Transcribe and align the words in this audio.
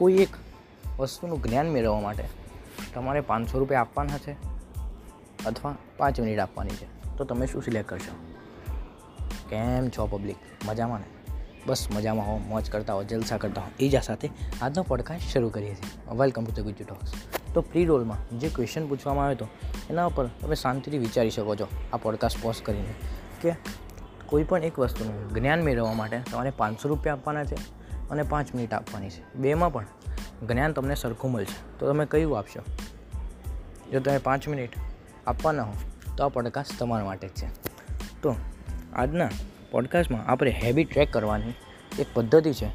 કોઈ 0.00 0.14
એક 0.14 0.28
વસ્તુનું 1.00 1.42
જ્ઞાન 1.42 1.70
મેળવવા 1.70 2.00
માટે 2.00 2.24
તમારે 2.94 3.20
પાંચસો 3.20 3.58
રૂપિયા 3.58 3.80
આપવાના 3.80 4.18
છે 4.18 4.32
અથવા 5.46 5.74
પાંચ 5.96 6.20
મિનિટ 6.20 6.38
આપવાની 6.38 6.70
છે. 6.70 7.16
તો 7.16 7.24
તમે 7.24 7.46
શું 7.46 7.62
સિલેક્ટ 7.62 7.88
કરશો? 7.88 8.34
કેમ 9.48 9.88
છો 9.88 10.06
પબ્લિક 10.06 10.36
મજામાં 10.64 10.98
ને? 10.98 11.04
બસ 11.66 11.88
મજામાં 11.94 12.26
હો 12.26 12.38
મોજ 12.38 12.70
કરતા 12.70 12.94
હો 12.94 13.02
જલસા 13.02 13.36
કરતા 13.36 13.60
હો 13.60 13.68
એ 13.80 14.00
સાથે 14.00 14.30
આજનો 14.62 14.82
પોડકાસ્ટ 14.82 15.24
શરૂ 15.24 15.48
કરીએ 15.48 15.74
છીએ. 15.74 16.18
Welcome 16.18 16.44
to 16.44 16.52
the 16.52 16.60
Guju 16.60 16.84
talks 16.84 17.12
તો 17.54 17.60
પ્રી 17.60 17.84
રોલમાં 17.84 18.38
જે 18.38 18.48
ક્વેશ્ચન 18.48 18.88
પૂછવામાં 18.88 19.24
આવ્યો 19.24 19.44
હતો 19.44 19.48
એના 19.90 20.04
ઉપર 20.04 20.26
તમે 20.26 20.54
શાંતિથી 20.54 20.98
વિચારી 20.98 21.30
શકો 21.30 21.56
છો 21.56 21.68
આ 21.92 21.96
પોડકાસ્ટ 21.96 22.42
પોઝ 22.42 22.62
કરીને 22.62 22.94
કે 23.40 23.52
કોઈ 24.26 24.42
પણ 24.42 24.62
એક 24.62 24.78
વસ્તુનું 24.78 25.34
જ્ઞાન 25.34 25.62
મેળવવા 25.62 25.92
માટે 25.92 26.20
તમારે 26.32 26.50
પાંચસો 26.50 26.88
રૂપિયા 26.88 27.14
આપવાના 27.14 27.44
છે 27.44 27.79
અને 28.10 28.22
પાંચ 28.22 28.54
મિનિટ 28.54 28.74
આપવાની 28.74 29.10
છે. 29.10 29.34
બેમાં 29.34 29.72
પણ 29.72 29.86
જ્ઞાન 30.48 30.72
તમને 30.72 30.94
સરખું 30.94 31.32
મળશે. 31.32 31.78
તો 31.78 31.92
તમે 31.92 32.06
કયું 32.06 32.38
આપશો? 32.38 32.60
જો 33.92 34.00
તમે 34.00 34.18
પાંચ 34.18 34.48
મિનિટ 34.48 34.70
આપવાના 35.26 35.62
હો, 35.62 35.74
તો 36.16 36.24
આ 36.24 36.28
પોડકાસ્ટ 36.28 36.78
તમારા 36.78 37.04
માટે 37.04 37.28
જ 37.28 37.30
છે. 37.30 37.48
તો 38.22 38.34
આજના 38.92 39.28
પોડકાસ્ટમાં 39.70 40.26
આપણે 40.26 40.50
હેબિટ 40.50 40.90
ટ્રેક 40.90 41.12
કરવાની 41.12 41.52
એક 41.98 42.06
પદ્ધતિ 42.14 42.52
છે. 42.52 42.70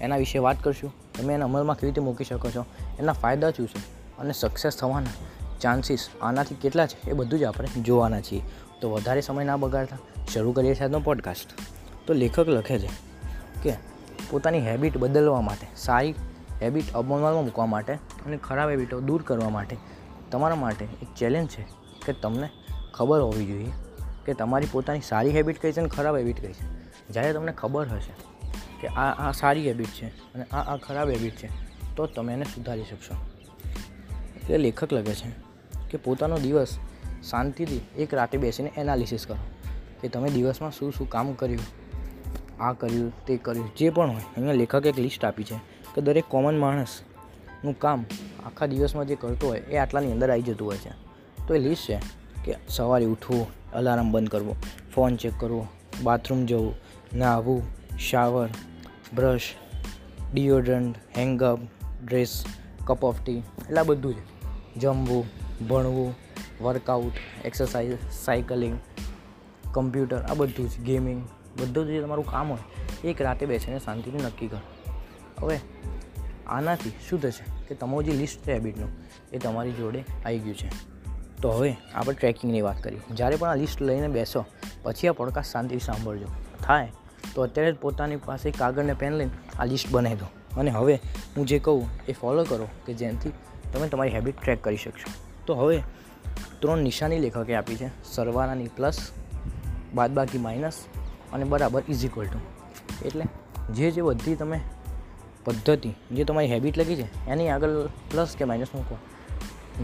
એના 0.00 0.16
વિશે 0.16 0.38
વાત 0.38 0.64
કરશું. 0.64 0.92
તમે 1.18 1.34
એના 1.34 1.44
અમલમાં 1.44 1.76
કેવી 1.76 1.90
રીતે 1.90 2.00
મૂકી 2.00 2.24
શકો 2.24 2.50
છો? 2.50 2.66
એના 2.98 3.12
ફાયદા 3.12 3.50
શું 3.50 3.68
છે? 3.68 3.78
અને 4.18 4.32
સક્સેસ 4.32 4.76
થવાના 4.76 5.06
ચાન્સીસ 5.60 6.08
આનાથી 6.22 6.54
કેટલા 6.54 6.86
છે? 6.86 7.10
એ 7.10 7.12
બધું 7.12 7.38
જ 7.38 7.44
આપણે 7.44 7.68
જોવાના 7.68 8.20
છીએ. 8.20 8.42
તો 8.80 8.90
વધારે 8.90 9.20
સમય 9.20 9.44
ના 9.44 9.56
બગાડતા 9.56 9.98
શરૂ 10.32 10.52
કરીએ 10.52 10.74
છીએ 10.74 10.84
આજનો 10.84 11.00
પોડકાસ્ટ 11.00 11.48
તો 12.06 12.14
લેખક 12.14 12.48
લખે 12.48 12.78
છે 12.78 12.90
કે 13.62 13.91
પોતાની 14.32 14.60
હેબિટ 14.60 14.96
બદલવા 14.96 15.40
માટે, 15.40 15.66
સારી 15.76 16.14
હેબિટ 16.62 16.92
અમલમાં 16.92 17.44
મૂકવા 17.44 17.66
માટે 17.66 17.92
અને 17.92 18.36
ખરાબ 18.36 18.70
હેબિટો 18.70 19.00
દૂર 19.00 19.22
કરવા 19.22 19.48
માટે 19.48 19.76
તમારા 20.30 20.54
માટે 20.54 20.84
એક 20.84 21.14
ચેલેન્જ 21.18 21.48
છે 21.48 21.62
કે 22.06 22.12
તમને 22.12 22.50
ખબર 22.94 23.20
હોવી 23.20 23.46
જોઈએ 23.46 23.70
કે 24.26 24.34
તમારી 24.34 24.66
પોતાની 24.72 25.00
સારી 25.00 25.30
હેબિટ 25.30 25.62
કઈ 25.62 25.72
છે 25.72 25.80
અને 25.80 25.88
ખરાબ 25.88 26.16
હેબિટ 26.16 26.40
કઈ 26.40 26.52
છે. 26.52 26.64
જ્યારે 27.12 27.32
તમને 27.32 27.52
ખબર 27.52 27.88
હશે 27.88 28.12
કે 28.80 28.88
આ 28.88 29.28
આ 29.28 29.32
સારી 29.32 29.68
હેબિટ 29.68 29.86
છે 29.86 30.06
અને 30.34 30.44
આ 30.44 30.74
આ 30.74 30.76
ખરાબ 30.76 31.10
હેબિટ 31.10 31.36
છે, 31.36 31.48
તો 31.96 32.06
તમે 32.06 32.32
એને 32.32 32.44
સુધારી 32.44 32.82
શકશો. 32.82 33.14
એટલે 34.36 34.58
લેખક 34.58 34.92
લખે 34.92 35.14
છે 35.14 35.30
કે 35.90 35.98
પોતાનો 35.98 36.38
દિવસ 36.38 36.78
શાંતિથી 37.30 37.80
એક 37.98 38.14
રાતે 38.14 38.38
બેસીને 38.38 38.72
એનાલિસિસ 38.76 39.26
કરો 39.26 39.36
કે 40.00 40.08
તમે 40.08 40.30
દિવસમાં 40.30 40.70
શું 40.70 40.92
શું 40.92 41.08
કામ 41.08 41.32
કર્યું 41.32 41.81
આ 42.62 42.72
કર્યું, 42.72 43.26
તે 43.26 43.36
કર્યું, 43.36 43.74
જે 43.76 43.90
પણ 43.90 44.10
હોય, 44.10 44.20
અહીંયા 44.20 44.52
લેખકે 44.52 44.88
એક 44.88 44.98
લિસ્ટ 44.98 45.24
આપી 45.24 45.44
છે 45.44 45.56
કે 45.94 46.00
દરેક 46.00 46.24
કોમન 46.28 46.58
માણસનું 46.58 47.78
કામ 47.78 48.04
આખા 48.46 48.66
દિવસમાં 48.66 49.06
જે 49.06 49.14
કરતો 49.14 49.48
હોય, 49.48 49.58
એ 49.58 49.76
આટલાની 49.76 50.12
અંદર 50.12 50.30
આવી 50.30 50.42
જતું 50.42 50.68
હોય 50.68 50.76
છે. 50.76 50.90
તો 51.46 51.54
એ 51.54 51.58
લિસ્ટ 51.58 51.90
છે 51.90 52.00
કે 52.44 52.58
સવારે 52.68 53.04
ઉઠવું 53.04 53.46
અલાર્મ 53.72 54.12
બંધ 54.12 54.28
કરવો 54.28 54.56
ફોન 54.94 55.16
ચેક 55.16 55.32
કરવો 55.38 55.66
બાથરૂમ 56.02 56.46
જવું, 56.46 56.74
નાહવું 57.14 57.62
shower 57.98 58.48
brush 59.14 59.54
deodorant 60.34 60.96
hang up 61.18 61.58
dress 62.04 62.44
cup 62.86 63.04
of 63.04 63.22
tea 63.24 63.38
એટલે 63.38 63.82
બધું 63.82 64.14
છે. 64.14 64.32
જમવું, 64.80 65.24
ભણવું 65.68 66.14
વર્કઆઉટ 66.64 67.12
એક્સરસાઇઝ 67.44 67.98
સાયકલિંગ 68.12 68.78
કમ્પ્યુટર 69.74 70.22
આ 70.22 70.34
બધું 70.34 70.70
જ 70.70 70.78
ગેમિંગ 70.78 71.28
બધું 71.60 71.86
જ 71.86 72.02
તમારું 72.02 72.26
કામ 72.26 72.50
હોય, 72.50 73.08
એક 73.08 73.22
રાતે 73.22 73.46
બેસીને 73.46 73.78
શાંતિથી 73.78 74.18
નક્કી 74.18 74.46
કરો. 74.46 74.60
હવે 75.42 75.60
આનાથી 76.46 76.92
શું 77.08 77.22
થશે 77.22 77.66
કે 77.68 77.74
તમારું 77.74 78.04
જે 78.04 78.12
લિસ્ટ 78.12 78.46
છે 78.46 78.52
હેબિટનું 78.52 78.88
એ 79.32 79.38
તમારી 79.38 79.72
જોડે 79.72 80.04
આવી 80.26 80.38
ગયું 80.38 80.56
છે. 80.56 80.70
તો 81.42 81.50
હવે 81.50 81.76
આપણે 81.94 82.14
ટ્રેકિંગની 82.14 82.62
વાત 82.62 82.82
કરીએ. 82.82 83.00
જ્યારે 83.10 83.36
પણ 83.36 83.48
આ 83.48 83.54
લિસ્ટ 83.54 83.82
લઈને 83.82 84.08
બેસો, 84.08 84.44
પછી 84.82 85.08
આ 85.08 85.12
પડકાશ 85.12 85.52
શાંતિથી 85.52 85.80
સાંભળજો. 85.80 86.26
થાય 86.64 86.92
તો 87.34 87.42
અત્યારે 87.42 87.72
જ 87.72 87.76
પોતાની 87.76 88.16
પાસે 88.16 88.50
કાગળ 88.50 88.82
ને 88.82 88.94
પેન 88.94 89.12
લઈને 89.12 89.30
આ 89.58 89.64
લિસ્ટ 89.64 89.90
બનાવી 89.90 90.16
દો. 90.16 90.24
અને 90.56 90.70
હવે 90.70 91.00
હું 91.36 91.46
જે 91.46 91.58
કહું, 91.58 91.88
એ 92.08 92.12
ફોલો 92.12 92.44
કરો 92.44 92.68
કે 92.86 92.94
જેનાથી 92.94 93.32
તમે 93.72 93.88
તમારી 93.88 94.10
હેબિટ 94.10 94.40
ટ્રેક 94.40 94.64
કરી 94.64 94.76
શકશો. 94.76 95.10
તો 95.46 95.54
હવે 95.54 95.82
ત્રણ 96.58 96.78
નિશાની 96.78 97.18
લેખકે 97.18 97.54
આપી 97.54 97.76
છે. 97.76 98.04
સરવાળાની 98.04 98.68
પ્લસ 98.68 99.10
બાદબાકી 99.94 100.38
માઇનસ 100.38 100.84
અને 101.32 101.44
બરાબર 101.44 101.82
ઇઝ 101.88 102.04
ઇક્વલ 102.04 102.26
ટુ 102.26 102.40
એટલે 103.04 103.24
જે 103.74 103.90
જે 103.90 104.02
બધી 104.02 104.34
તમે 104.34 104.60
પદ્ધતિ, 105.44 105.90
જે 106.12 106.24
તમારી 106.24 106.46
હેબિટ 106.46 106.78
લખી 106.78 106.96
છે, 106.96 107.26
એની 107.26 107.48
આગળ 107.48 107.86
પ્લસ 108.10 108.36
કે 108.38 108.44
માઇનસ 108.44 108.68
મૂકો. 108.74 108.96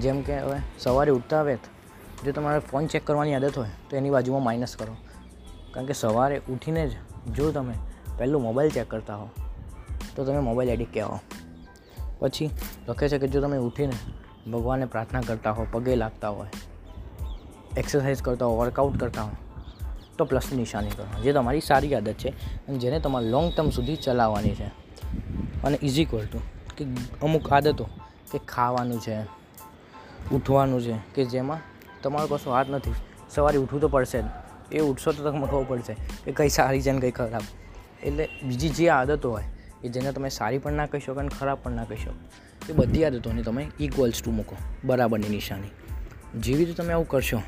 જેમ 0.01 0.23
કે 0.23 0.39
હવે 0.39 0.61
સવારે 0.79 1.11
ઉઠતા 1.11 1.43
વેત, 1.43 1.59
જો 2.25 2.33
તમારે 2.33 2.59
ફોન 2.59 2.87
ચેક 2.87 3.07
કરવાની 3.07 3.35
આદત 3.35 3.59
હોય, 3.59 3.69
તો 3.91 3.97
એની 3.97 4.11
બાજુમાં 4.11 4.43
માઇનસ 4.43 4.77
કરો. 4.77 4.95
કારણ 5.75 5.87
કે 5.87 5.93
સવારે 5.93 6.41
ઉઠીને 6.51 6.89
જ 6.89 6.97
જો 7.35 7.51
તમે 7.53 7.75
પહેલું 8.19 8.43
મોબાઈલ 8.43 8.71
ચેક 8.71 8.91
કરતા 8.91 9.17
હો, 9.17 9.29
તો 10.17 10.25
તમે 10.25 10.41
મોબાઈલ 10.41 10.71
એડિક્ટ 10.71 10.95
કહેવાઓ 10.95 11.21
પછી 12.19 12.51
લખે 12.89 13.09
છે 13.09 13.19
કે 13.19 13.29
જો 13.29 13.41
તમે 13.41 13.57
ઉઠીને 13.57 13.93
ભગવાનને 14.51 14.87
પ્રાર્થના 14.87 15.21
કરતા 15.21 15.53
હો, 15.53 15.67
પગે 15.73 15.97
લાગતા 15.97 16.29
હોય 16.29 16.49
એક્સરસાઇઝ 17.77 18.23
કરતા 18.23 18.47
હો 18.47 18.57
વર્કઆઉટ 18.57 19.01
કરતા 19.01 19.23
હો 19.23 19.31
તો 20.19 20.25
પ્લસની 20.25 20.59
નિશાની 20.59 20.95
કરો. 20.97 21.07
જે 21.25 21.33
તમારી 21.33 21.65
સારી 21.69 21.95
આદત 21.95 22.21
છે 22.23 22.31
અને 22.67 22.79
જેને 22.79 22.99
તમારે 23.01 23.27
લોંગ 23.29 23.49
ટર્મ 23.55 23.71
સુધી 23.77 23.99
ચલાવવાની 24.05 24.55
છે. 24.55 24.69
અને 25.65 25.77
ઇઝ 25.83 25.99
ઇક્વલ 25.99 26.27
ટુ 26.27 26.41
કે 26.77 26.85
અમુક 27.23 27.53
આદતો 27.53 27.87
કે 28.31 28.39
ખાવાનું 28.49 29.01
છે, 29.01 29.15
ઉઠવાનું 30.33 30.81
છે, 30.83 30.97
કે 31.15 31.23
જેમાં 31.27 31.61
તમારો 32.03 32.27
કશો 32.33 32.51
હાથ 32.53 32.71
નથી. 32.71 32.97
સવારે 33.31 33.59
ઉઠવું 33.59 33.81
તો 33.81 33.89
પડશે 33.89 34.21
જ. 34.23 34.27
એ 34.73 34.81
ઉઠશો 34.81 35.13
તો 35.13 35.21
તમને 35.25 35.47
ખબર 35.47 35.65
પડશે. 35.71 35.95
કે 36.25 36.33
કઈ 36.33 36.51
સારી 36.51 36.83
છે 36.83 36.93
ને 36.93 37.01
કઈ 37.01 37.15
ખરાબ. 37.19 37.45
એટલે 38.03 38.25
બીજી 38.43 38.71
જે 38.71 38.91
આદતો 38.91 39.31
હોય, 39.31 39.47
એ 39.85 39.89
જેને 39.89 40.13
તમે 40.13 40.29
સારી 40.31 40.59
પણ 40.59 40.73
ના 40.73 40.87
કહી 40.87 41.01
શકો 41.01 41.21
અને 41.21 41.33
ખરાબ 41.39 41.59
પણ 41.63 41.73
ના 41.73 41.85
કહી 41.85 41.97
શકો, 41.97 42.13
એ 42.69 42.73
બધી 42.73 43.05
આદતોને 43.05 43.43
તમે 43.43 43.63
ઇક્વલ્સ 43.81 44.23
ટુ 44.23 44.31
મૂકો. 44.31 44.57
બરાબરની 44.85 45.29
નિશાની. 45.29 45.73
જેવી 46.37 46.65
રીતે 46.65 46.77
તમે 46.83 46.93
આવું 46.93 47.09
કરશો, 47.09 47.41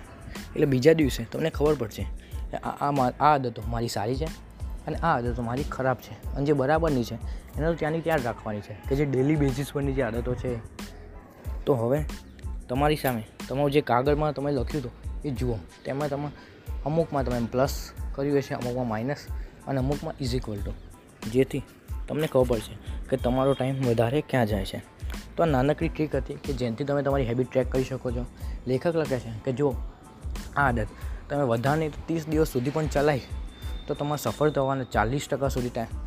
એટલે 0.55 0.67
બીજા 0.67 0.93
દિવસે 0.93 1.23
તમને 1.33 1.51
ખબર 1.51 1.75
પડશે 1.75 2.07
આ 2.57 2.91
આ 2.91 3.13
આદતો 3.21 3.63
મારી 3.69 3.89
સારી 3.89 4.17
છે 4.17 4.25
અને 4.87 4.97
આ 4.97 5.17
આદતો 5.17 5.43
મારી 5.43 5.63
ખરાબ 5.63 5.97
છે 5.97 6.35
અને 6.35 6.47
જે 6.47 6.53
બરાબરની 6.53 7.05
છે 7.05 7.15
એને 7.57 7.67
તો 7.67 7.75
ત્યાંની 7.75 8.01
ત્યાં 8.01 8.19
રાખવાની 8.19 8.61
છે 8.61 8.77
કે 8.89 8.97
જે 8.97 9.05
ડેલી 9.05 9.37
બેઝિસ 9.37 9.67
પરની 9.73 9.93
જે 9.93 10.03
આદતો 10.03 10.35
છે. 10.35 10.57
તો 11.65 11.75
હવે 11.75 12.05
તમારી 12.69 12.97
સામે 12.97 13.27
તમારું 13.49 13.71
જે 13.71 13.81
કાગળમાં 13.81 14.33
તમે 14.33 14.53
લખ્યું 14.53 14.83
હતું 14.83 14.93
એ 15.25 15.31
જુઓ. 15.31 15.57
તેમાં 15.85 16.09
તમે 16.09 16.29
અમુકમાં 16.87 17.25
તમે 17.25 17.47
પ્લસ 17.53 17.91
કર્યું 18.15 18.39
હશે, 18.39 18.55
અમુકમાં 18.55 18.89
માઇનસ 18.89 19.17
અને 19.67 19.79
અમુકમાં 19.79 20.15
ઇઝ 20.21 20.35
ઇક્વલ 20.35 20.57
ટુ 20.57 20.73
જેથી 21.31 21.63
તમને 22.09 22.27
ખબર 22.27 22.59
છે 22.59 23.07
કે 23.09 23.17
તમારો 23.17 23.53
ટાઈમ 23.53 23.83
વધારે 23.83 24.21
ક્યાં 24.21 24.47
જાય 24.47 24.65
છે. 24.65 24.83
તો 25.37 25.43
આ 25.43 25.47
નાનકડી 25.47 25.89
ટ્રીક 25.89 26.15
હતી 26.15 26.35
કે 26.35 26.53
જેનાથી 26.53 26.85
તમે 26.85 27.03
તમારી 27.03 27.25
હેબિટ 27.25 27.51
ટ્રેક 27.51 27.73
કરી 27.73 27.85
શકો 27.85 28.11
છો. 28.11 28.27
લેખક 28.67 28.97
લખે 28.97 29.19
છે 29.19 29.31
કે 29.45 29.53
જો 29.53 29.75
આ 30.57 30.69
આદત 30.69 30.87
તમે 31.31 31.45
વધારે 31.45 31.89
ત્રીસ 31.89 32.29
દિવસ 32.29 32.49
સુધી 32.49 32.71
પણ 32.71 32.87
ચલાવી 32.87 33.21
તો 33.87 33.95
તમારે 33.95 34.23
સફળ 34.23 34.51
થવાના 34.51 34.83
ચાલીસ 34.83 35.29
ટકા 35.29 35.49
સુધી 35.49 35.69
ટાઈમ 35.69 35.99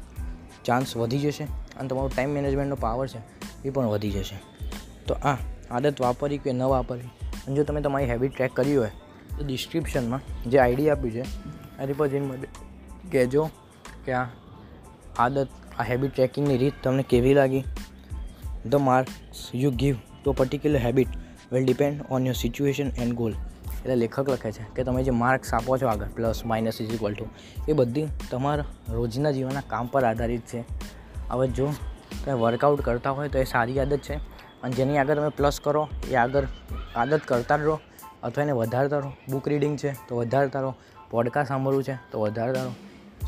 ચાન્સ 0.65 0.97
વધી 0.97 1.19
જશે 1.19 1.43
અને 1.43 1.87
તમારો 1.87 2.07
ટાઈમ 2.07 2.29
મેનેજમેન્ટનો 2.29 2.75
પાવર 2.75 3.07
છે 3.07 3.19
એ 3.65 3.69
પણ 3.69 3.85
વધી 3.85 4.11
જશે. 4.11 4.37
તો 5.07 5.13
આ 5.13 5.37
આદત 5.71 6.01
વાપરી 6.01 6.37
કે 6.37 6.53
ન 6.53 6.61
વાપરવી 6.61 7.11
અને 7.47 7.55
જો 7.55 7.63
તમે 7.63 7.81
તમારી 7.81 8.05
હેબિટ 8.05 8.35
ટ્રેક 8.35 8.53
કરી 8.53 8.75
હોય, 8.75 8.91
તો 9.37 9.45
ડિસ્ક્રિપ્શનમાં 9.45 10.49
જે 10.49 10.59
આઈડી 10.59 10.89
આપ્યું 10.89 11.11
છે 11.11 11.23
એની 11.79 11.93
પર 11.93 12.07
જઈને 12.07 12.37
કહેજો 13.11 13.49
કે 14.05 14.11
આ 14.11 14.27
આદત, 15.19 15.47
આ 15.79 15.83
હેબિટ 15.83 16.13
ટ્રેકિંગની 16.15 16.57
રીત 16.57 16.73
તમને 16.83 17.03
કેવી 17.03 17.33
લાગી? 17.33 17.63
The 18.69 18.75
marks 18.75 19.49
you 19.55 19.71
give 19.71 19.95
to 20.25 20.31
particular 20.31 20.77
habit 20.77 21.07
will 21.51 21.65
depend 21.65 22.05
on 22.09 22.25
your 22.25 22.35
situation 22.35 22.89
and 22.89 23.13
goal 23.13 23.33
એટલે 23.83 23.95
લેખક 23.95 24.29
લખે 24.29 24.51
છે 24.51 24.63
કે 24.75 24.83
તમે 24.83 25.03
જે 25.03 25.11
માર્ક્સ 25.11 25.53
આપો 25.53 25.77
છો 25.77 25.87
આગળ 25.87 26.07
plus 26.07 26.45
minus 26.45 26.81
is 26.81 26.93
equal 26.93 27.13
to 27.13 27.25
એ 27.67 27.73
બધી 27.73 28.07
તમારા 28.31 28.65
રોજના 28.89 29.31
જીવનના 29.31 29.61
કામ 29.67 29.87
પર 29.87 30.03
આધારિત 30.03 30.41
છે. 30.41 30.63
હવે 31.29 31.47
જો 31.47 31.73
તમે 32.25 32.33
વર્કઆઉટ 32.33 32.81
કરતા 32.81 33.11
હોય 33.11 33.29
તો 33.29 33.39
એ 33.39 33.43
સારી 33.43 33.79
આદત 33.79 33.97
છે. 33.97 34.15
અને 34.63 34.73
જેની 34.73 34.97
આગળ 34.97 35.15
તમે 35.15 35.29
પ્લસ 35.29 35.59
કરો, 35.63 35.87
એ 36.11 36.15
આગળ 36.15 36.47
આદત 36.95 37.21
કરતા 37.25 37.55
રહો 37.55 37.79
અથવા 38.23 38.43
એને 38.43 38.51
વધારતા 38.51 38.97
રહો. 38.97 39.11
બુક 39.29 39.47
રીડિંગ 39.47 39.77
છે 39.77 39.91
તો 40.07 40.17
વધારતા 40.17 40.59
રહો. 40.59 40.73
પોડકાસ્ટ 41.09 41.47
સાંભળવું 41.47 41.83
છે 41.83 41.95
તો 42.11 42.21
વધારતા 42.21 42.63
રહો. 42.63 42.71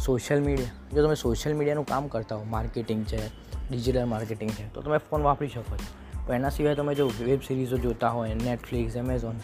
સોશિયલ 0.06 0.42
મીડિયા 0.44 0.70
જો 0.96 1.04
તમે 1.06 1.16
સોશિયલ 1.16 1.56
મીડિયાનું 1.56 1.86
કામ 1.86 2.08
કરતા 2.08 2.36
હો 2.36 2.44
માર્કેટિંગ 2.44 3.06
છે 3.06 3.28
ડિજિટલ 3.72 4.06
માર્કેટિંગ 4.06 4.52
છે, 4.52 4.74
તો 4.74 4.82
તમે 4.82 4.98
ફોન 4.98 5.24
વાપરી 5.24 5.48
શકો 5.48 5.78
છો. 5.78 6.28
પણ 6.28 6.36
એના 6.36 6.50
સિવાય 6.50 6.76
તમે 6.76 6.96
જો 6.96 7.12
વેબ 7.20 7.40
સિરીઝો 7.48 7.78
જોતા 7.78 8.10
હોય 8.10 8.34
નેટફ્લિક્સ 8.34 8.96
એમેઝોન 8.96 9.36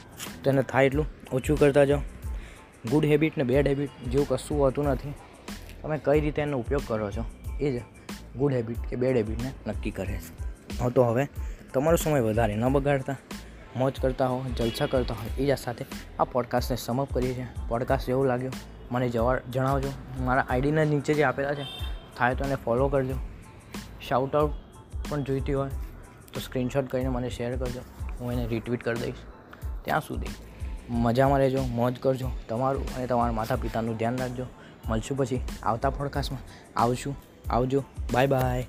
તો 0.44 0.50
એને 0.50 0.62
થાય 0.62 0.86
એટલું 0.86 1.06
ઓછું 1.34 1.60
કરતા 1.60 1.84
જાઓ. 1.84 2.00
ગુડ 2.90 3.06
હેબિટ 3.06 3.38
ને 3.38 3.44
બેડ 3.44 3.68
હેબિટ 3.68 3.90
જેવું 4.10 4.28
કશું 4.28 4.60
હોતું 4.60 4.86
નથી. 4.86 5.14
તમે 5.82 5.98
કઈ 5.98 6.22
રીતે 6.22 6.42
એનો 6.42 6.58
ઉપયોગ 6.58 6.82
કરો 6.88 7.12
છો? 7.12 7.26
એ 7.60 7.80
જ 7.80 7.82
ગુડ 8.38 8.54
હેબિટ 8.54 8.80
કે 8.80 8.96
બેડ 8.96 9.18
હેબિટને 9.18 9.52
નક્કી 9.68 9.92
કરે 9.92 10.14
છે. 10.14 10.52
હો 10.80 10.90
તો 10.90 11.04
હવે 11.04 11.28
તમારો 11.74 11.98
સમય 11.98 12.20
વધારે 12.20 12.56
ન 12.56 12.70
બગાડતા. 12.70 13.16
મોજ 13.76 13.94
કરતા 14.02 14.28
હો, 14.28 14.46
જલસા 14.58 14.86
કરતા 14.86 15.14
હોય 15.14 15.44
એ 15.44 15.46
જ 15.46 15.58
સાથે 15.58 15.86
આ 16.20 16.24
પોડકાસ્ટને 16.24 16.78
સમઅપ 16.78 17.14
કરીએ 17.14 17.34
છીએ. 17.34 17.48
પોડકાસ્ટ 17.68 18.08
જેવું 18.08 18.26
લાગ્યો, 18.26 18.52
મને 18.92 19.10
જવા 19.10 19.38
જણાવજો. 19.38 19.88
મારા 20.20 20.46
આઈડીના 20.50 20.84
નીચે 20.84 21.14
જે 21.14 21.24
આપેલા 21.24 21.54
છે, 21.54 21.64
થાય 22.18 22.36
તો 22.36 22.46
એને 22.46 22.56
ફોલો 22.56 22.88
કરજો. 22.88 23.16
શાઉટ 24.08 24.36
આઉટ 24.36 24.52
પણ 25.10 25.24
જોઈતી 25.24 25.54
હોય 25.54 25.70
તો 26.34 26.40
સ્ક્રીનશોટ 26.40 26.88
કરીને 26.88 27.10
મને 27.10 27.30
શેર 27.30 27.56
કરજો. 27.56 27.80
હું 28.20 28.32
એને 28.32 28.48
રિટ્વીટ 28.48 28.84
કરી 28.84 29.02
દઈશ. 29.02 29.16
ત્યાં 29.84 30.02
સુધી. 30.02 30.28
મજામાં 30.90 31.40
રહેજો, 31.40 31.64
મોજ 31.64 32.00
કરજો, 32.00 32.30
તમારું 32.50 32.96
અને 32.96 33.08
તમારા 33.08 33.32
માતા 33.32 33.56
પિતાનું 33.56 33.98
ધ્યાન 33.98 34.18
રાખજો. 34.18 34.46
મળશું 34.90 35.18
પછી 35.18 35.42
આવતા 35.64 35.90
પોડકાસ્ટમાં 35.90 36.42
આવશું, 36.82 37.16
આવજો 37.50 37.84
બાય 38.14 38.28
બાય 38.28 38.68